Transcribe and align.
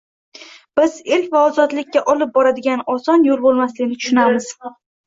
Biz 0.79 0.95
erk 1.17 1.27
va 1.35 1.43
ozodlikka 1.51 2.03
olib 2.15 2.35
boradigan 2.41 2.85
oson 2.99 3.31
yo‘l 3.31 3.47
bo‘lmasligini 3.47 4.03
tushunamiz 4.05 4.55